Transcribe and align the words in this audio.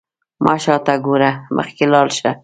مه 0.45 0.55
شاته 0.63 0.95
ګوره، 1.05 1.31
مخکې 1.55 1.85
لاړ 1.93 2.07
شه. 2.17 2.31